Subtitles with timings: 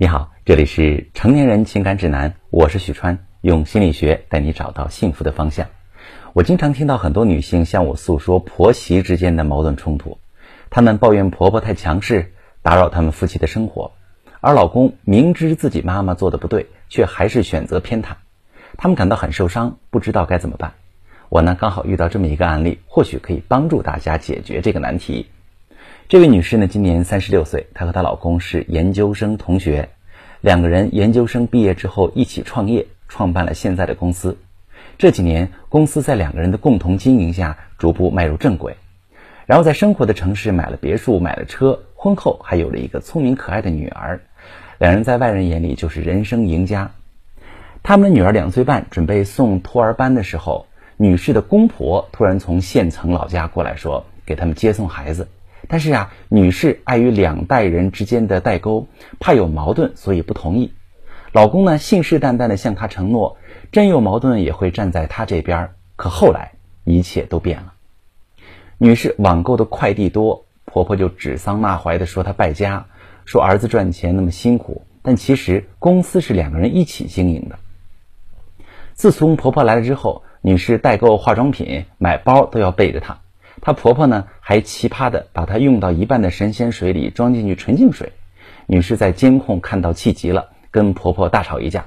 [0.00, 5.66] 你好，这里是成年人情感指南，我是许川，用心理学带你找到幸福的方向。
[6.34, 10.18] 我经常听到很多女性向我诉说婆媳之间的矛盾冲突，
[10.70, 12.32] 她们抱怨婆婆太强势，
[12.62, 13.90] 打扰他们夫妻的生活，
[14.40, 18.10] 而老公明知自己妈妈做的不对，却还是选择偏袒，
[18.76, 20.74] 她们感到很受伤，不知道该怎么办。
[21.28, 25.26] 我呢刚好遇到这么一个案例，或许可以帮助大家解决这个难题。
[26.08, 29.90] 这位女士呢，今年三十六岁，她和她老公是研究生同学，
[30.40, 34.38] 两个人研究生毕业之后一起创业，创办了现在的公司。
[34.96, 38.74] 这几年，公司在两个人的共同经营下，逐步迈入正轨。
[39.44, 44.22] 然后在生活的城市买了别墅，买了车，婚后还有了一个聪明可爱的女儿。
[44.78, 46.90] 两人在外人眼里就是人生赢家。
[47.82, 55.28] 他们的女儿两岁半，准备送托儿班的时候，女士的公婆突然从县城老家过来说，给他们接送孩子。
[55.66, 58.86] 但是啊，女士碍于两代人之间的代沟，
[59.18, 60.72] 怕有矛盾，所以不同意。
[61.32, 63.36] 老公呢，信誓旦旦地向她承诺，
[63.72, 65.70] 真有矛盾也会站在她这边。
[65.96, 66.52] 可后来
[66.84, 67.72] 一切都变了。
[68.78, 72.86] 女士网购的快递多，婆婆就指桑骂槐地说她败家，
[73.24, 77.58] 说儿子赚钱那么辛苦，但其实公司是两个人一起经营的。
[78.94, 83.20] 自从婆婆来了之后，女士代购化妆品、买包都要背着她。
[83.60, 88.12] 她婆婆呢，还奇葩的把她用到一半的神仙水里装进去纯净水。
[88.66, 91.86] 女士在监控看到气急了，跟婆婆大吵一架。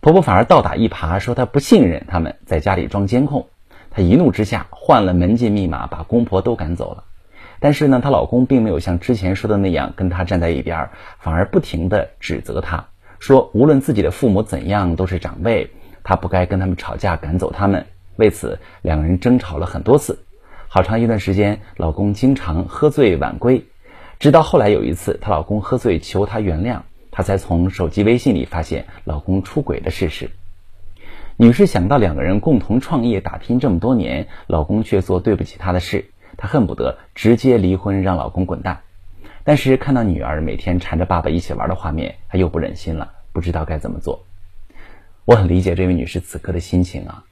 [0.00, 3.48] 婆婆反而倒打一耙，说她不信任他们在家里装监控。
[3.90, 7.04] 她一怒之下换了门禁密码，把公婆都赶走了。
[7.58, 12.86] 但是呢，她老公并没有像之前说的那样跟她站在一边，反而不停的指责她，
[13.18, 15.70] 说无论自己的父母怎样都是长辈，
[16.02, 17.86] 她不该跟他们吵架赶走他们。
[18.16, 20.18] 为此，两个人争吵了很多次。
[20.72, 23.64] 好长一段时间，老公经常喝醉晚归，
[24.20, 30.30] 直到后来有一次，她老公喝醉求她原谅，她才从手机微信里发现老公出轨的事实。
[31.36, 36.04] 女士想到两个人共同创业打拼这么多年，老公却做对不起她的事，
[36.36, 38.82] 她恨不得直接离婚让老公滚蛋。
[39.42, 44.24] 但是看到女儿每天缠着爸爸一起玩的画面，她又不忍心了，不知道该怎么做。
[45.24, 47.24] 我很理解这位女士此刻的心情啊，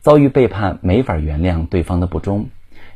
[0.00, 2.48] 遭遇背叛，没法原谅对方的不忠。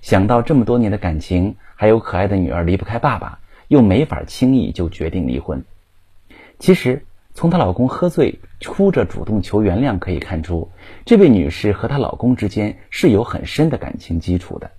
[0.02, 3.38] 想到这么多年的感情，还有可爱的女儿离不开爸爸，
[3.68, 5.64] 又没法轻易就决定离婚。
[6.58, 10.70] 其实，从她老公喝醉哭着主动求原谅可以看出，
[11.04, 14.70] 这位女士和她老公之间是有很深的感情基础的。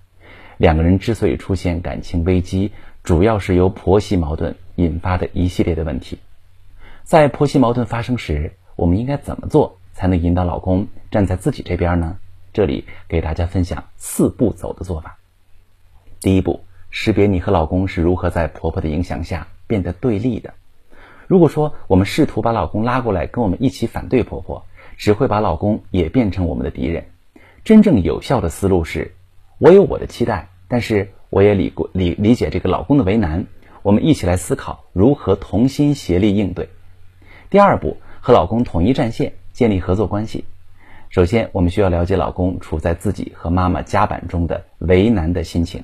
[0.58, 2.72] 两个人之所以出现感情危机，
[3.04, 6.20] 主要是由婆媳矛盾引发的一系列的问题。
[7.04, 12.18] 在婆媳矛盾发生时，我们应该怎么做才能引导老公站在自己这边呢？
[12.54, 15.18] 这里给大家分享四步走的做法。
[16.20, 20.54] 第一步，识别你和老公是如何在婆婆的影响下变得对立的。
[21.28, 24.66] 如果说我们试图把老公拉过来跟我们一起反对婆婆，
[24.98, 27.06] 只会把老公也变成我们的敌人。
[27.64, 29.14] 真正有效的思路是：
[29.58, 33.46] 我有我的期待，但是我也理过理理解这个老公的为难。
[33.82, 36.70] 我们一起来思考如何同心协力应对。
[37.50, 40.46] 第二步，和老公统一战线，建立合作关系。
[41.12, 45.84] 首先，我们需要了解老公处在自己和妈妈夹板中的为难的心情。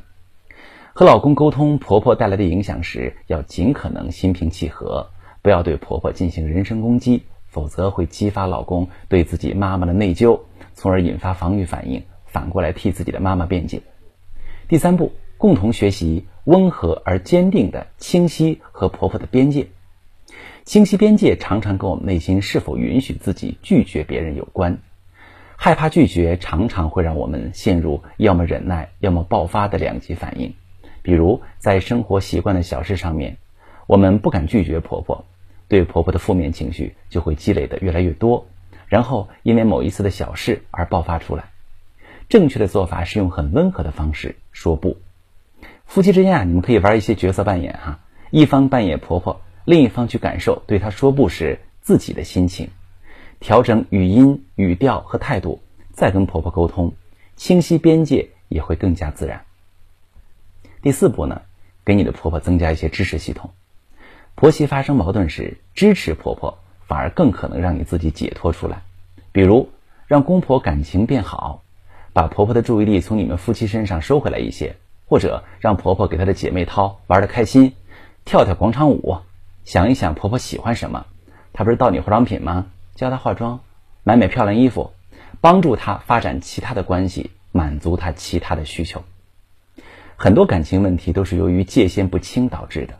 [0.94, 5.10] 和老公沟通婆婆带来的影响时，要尽可能心平气和，
[5.42, 10.40] 不要对婆婆进行人身攻击，否则会激发老公对自己妈妈的内疚，
[10.74, 13.82] 从而引发防御反应，反过来替自己的妈妈辩解。
[14.70, 19.68] 第三步，共同学习温和而坚定的清晰和婆婆的边界。
[20.64, 24.80] 清晰边界常常跟我们内心是否允许自己拒绝别人有关。
[25.59, 30.53] 害怕拒绝常常会让我们陷入 要么忍耐，要么爆发的两极反应。
[31.01, 33.38] 比如在生活习惯的小事上面，
[33.88, 35.25] 我们不敢拒绝婆婆，
[35.67, 38.47] 对婆婆的负面情绪就会积累的越来越多，
[38.85, 41.46] 然后因为某一次的小事而爆发出来。
[42.29, 44.97] 正确的做法是用很温和的方式说不。
[45.85, 52.70] 夫妻之间啊，你们可以玩一些角色扮演哈，一方扮演婆婆，另一方去感受对她说不时自己的心情。
[53.39, 55.61] 调整语音、语调和态度，
[55.91, 56.93] 再跟婆婆沟通，
[57.35, 59.43] 清晰边界也会更加自然。
[60.81, 61.41] 第四步呢，
[61.85, 63.51] 给你的婆婆增加一些支持系统。
[64.35, 68.81] 婆媳发生矛盾时，支持婆婆反而更可能让你自己解脱出来。
[69.31, 69.69] 比如，
[70.07, 71.63] 让公婆感情变好，
[72.13, 74.75] 把婆婆的注意力从你们夫妻身上收回来一些，
[75.07, 77.73] 或者让婆婆给她的姐妹淘玩的开心，
[78.25, 79.17] 跳跳广场舞，
[79.63, 81.05] 想一想婆婆喜欢什么，
[81.53, 82.67] 她不是盗你化妆品吗？
[82.97, 83.59] 教她化妆，
[84.03, 84.91] 买买漂亮衣服，
[85.40, 89.03] 帮助她发展其他的关系，满足她其他的需求。
[90.16, 92.96] 很多感情问题都是由于界限不清导致的。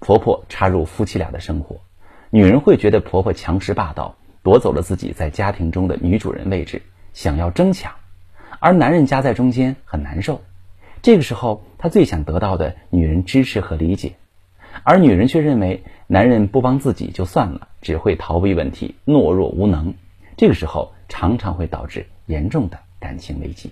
[0.00, 1.80] 婆婆插入夫妻俩的生活，
[2.28, 6.82] 女人会觉得婆婆强势霸道，夺走了自己在家庭中的女主人位置，
[7.14, 7.94] 想要争抢，
[8.60, 10.42] 而男人夹在中间很难受。
[11.00, 14.16] 这个时候，他最想得到的女人支持和理解，
[14.88, 19.92] 而女人却认为男人不帮自己就算了，只会逃避问题，懦弱无能。
[20.34, 23.70] 这个时候常常会导致严重的感情危机。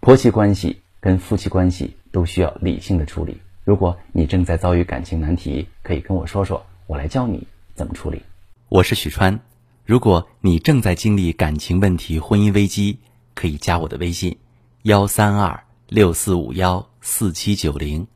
[0.00, 3.42] 婆媳关系跟夫妻关系都需要理性的处理。
[3.62, 8.22] 如果你正在遭遇感情难题，可以跟我说说，我来教你怎么处理。
[8.70, 9.38] 我是许川，
[9.84, 13.00] 如果你正在经历感情问题、婚姻危机，
[13.34, 14.38] 可以加我的微信：
[14.84, 18.06] 幺三二六四五幺四七九零，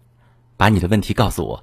[0.56, 1.62] 把你的问题告诉我，